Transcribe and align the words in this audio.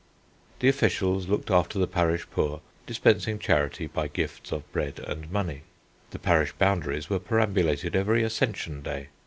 "The 0.61 0.67
officials 0.67 1.27
looked 1.27 1.51
after 1.51 1.77
the 1.77 1.85
parish 1.85 2.25
poor, 2.31 2.61
dispensing 2.87 3.37
charity 3.37 3.85
by 3.85 4.07
gifts 4.07 4.51
of 4.51 4.63
bread 4.71 4.97
and 4.97 5.31
money. 5.31 5.61
The 6.09 6.17
parish 6.17 6.53
boundaries 6.53 7.07
were 7.07 7.19
perambulated 7.19 7.95
every 7.95 8.23
Ascension 8.23 8.81
Day. 8.81 9.09